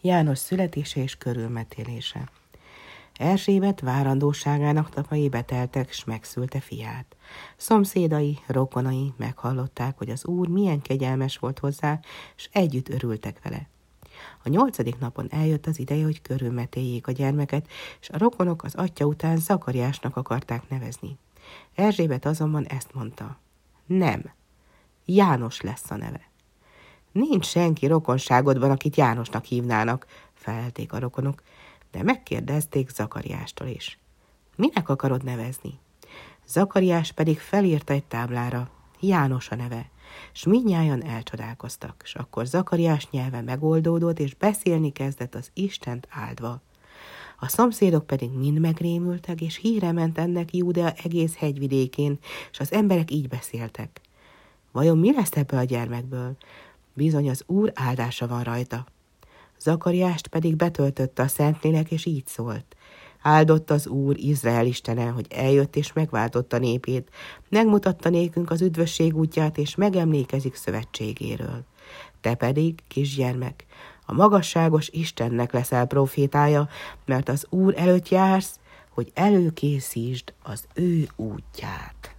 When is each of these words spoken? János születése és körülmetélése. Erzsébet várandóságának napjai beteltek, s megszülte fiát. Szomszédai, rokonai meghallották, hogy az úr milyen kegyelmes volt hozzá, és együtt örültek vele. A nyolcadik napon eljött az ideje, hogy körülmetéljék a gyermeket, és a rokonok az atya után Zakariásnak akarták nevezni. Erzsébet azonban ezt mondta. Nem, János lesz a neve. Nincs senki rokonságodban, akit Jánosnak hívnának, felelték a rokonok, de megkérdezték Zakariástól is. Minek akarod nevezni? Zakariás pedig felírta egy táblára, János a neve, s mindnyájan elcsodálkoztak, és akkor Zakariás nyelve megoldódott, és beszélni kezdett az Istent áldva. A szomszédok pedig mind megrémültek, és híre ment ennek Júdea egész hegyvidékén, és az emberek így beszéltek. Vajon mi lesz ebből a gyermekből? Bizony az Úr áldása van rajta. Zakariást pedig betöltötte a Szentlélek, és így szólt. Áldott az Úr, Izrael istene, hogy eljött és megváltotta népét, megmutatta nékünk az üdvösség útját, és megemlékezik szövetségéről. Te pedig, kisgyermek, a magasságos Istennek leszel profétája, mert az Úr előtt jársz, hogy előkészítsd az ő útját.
János 0.00 0.38
születése 0.38 1.02
és 1.02 1.16
körülmetélése. 1.16 2.30
Erzsébet 3.16 3.80
várandóságának 3.80 4.94
napjai 4.94 5.28
beteltek, 5.28 5.92
s 5.92 6.04
megszülte 6.04 6.60
fiát. 6.60 7.16
Szomszédai, 7.56 8.38
rokonai 8.46 9.12
meghallották, 9.16 9.98
hogy 9.98 10.10
az 10.10 10.24
úr 10.24 10.48
milyen 10.48 10.82
kegyelmes 10.82 11.38
volt 11.38 11.58
hozzá, 11.58 12.00
és 12.36 12.48
együtt 12.52 12.88
örültek 12.88 13.40
vele. 13.42 13.68
A 14.44 14.48
nyolcadik 14.48 14.98
napon 14.98 15.26
eljött 15.30 15.66
az 15.66 15.78
ideje, 15.78 16.04
hogy 16.04 16.22
körülmetéljék 16.22 17.06
a 17.06 17.12
gyermeket, 17.12 17.68
és 18.00 18.10
a 18.10 18.18
rokonok 18.18 18.62
az 18.62 18.74
atya 18.74 19.04
után 19.04 19.36
Zakariásnak 19.36 20.16
akarták 20.16 20.68
nevezni. 20.68 21.18
Erzsébet 21.74 22.26
azonban 22.26 22.66
ezt 22.66 22.94
mondta. 22.94 23.38
Nem, 23.86 24.32
János 25.04 25.60
lesz 25.60 25.90
a 25.90 25.96
neve. 25.96 26.29
Nincs 27.12 27.46
senki 27.46 27.86
rokonságodban, 27.86 28.70
akit 28.70 28.96
Jánosnak 28.96 29.44
hívnának, 29.44 30.06
felelték 30.32 30.92
a 30.92 30.98
rokonok, 30.98 31.42
de 31.90 32.02
megkérdezték 32.02 32.88
Zakariástól 32.88 33.66
is. 33.66 33.98
Minek 34.56 34.88
akarod 34.88 35.24
nevezni? 35.24 35.78
Zakariás 36.46 37.12
pedig 37.12 37.38
felírta 37.38 37.92
egy 37.92 38.04
táblára, 38.04 38.70
János 39.00 39.50
a 39.50 39.54
neve, 39.54 39.90
s 40.32 40.44
mindnyájan 40.44 41.04
elcsodálkoztak, 41.04 42.00
és 42.04 42.14
akkor 42.14 42.46
Zakariás 42.46 43.10
nyelve 43.10 43.40
megoldódott, 43.40 44.18
és 44.18 44.34
beszélni 44.34 44.92
kezdett 44.92 45.34
az 45.34 45.50
Istent 45.54 46.08
áldva. 46.10 46.62
A 47.38 47.48
szomszédok 47.48 48.06
pedig 48.06 48.30
mind 48.30 48.58
megrémültek, 48.58 49.40
és 49.40 49.56
híre 49.56 49.92
ment 49.92 50.18
ennek 50.18 50.54
Júdea 50.54 50.92
egész 51.04 51.36
hegyvidékén, 51.36 52.18
és 52.50 52.60
az 52.60 52.72
emberek 52.72 53.10
így 53.10 53.28
beszéltek. 53.28 54.00
Vajon 54.72 54.98
mi 54.98 55.12
lesz 55.12 55.36
ebből 55.36 55.58
a 55.58 55.64
gyermekből? 55.64 56.36
Bizony 57.00 57.30
az 57.30 57.42
Úr 57.46 57.72
áldása 57.74 58.26
van 58.26 58.42
rajta. 58.42 58.86
Zakariást 59.58 60.26
pedig 60.26 60.56
betöltötte 60.56 61.22
a 61.22 61.28
Szentlélek, 61.28 61.90
és 61.90 62.06
így 62.06 62.26
szólt. 62.26 62.76
Áldott 63.22 63.70
az 63.70 63.86
Úr, 63.86 64.18
Izrael 64.18 64.66
istene, 64.66 65.04
hogy 65.04 65.26
eljött 65.30 65.76
és 65.76 65.92
megváltotta 65.92 66.58
népét, 66.58 67.10
megmutatta 67.48 68.08
nékünk 68.08 68.50
az 68.50 68.60
üdvösség 68.60 69.16
útját, 69.16 69.58
és 69.58 69.74
megemlékezik 69.74 70.54
szövetségéről. 70.54 71.64
Te 72.20 72.34
pedig, 72.34 72.82
kisgyermek, 72.88 73.64
a 74.06 74.12
magasságos 74.12 74.88
Istennek 74.88 75.52
leszel 75.52 75.86
profétája, 75.86 76.68
mert 77.06 77.28
az 77.28 77.46
Úr 77.50 77.74
előtt 77.76 78.08
jársz, 78.08 78.58
hogy 78.90 79.10
előkészítsd 79.14 80.32
az 80.42 80.64
ő 80.74 81.08
útját. 81.16 82.09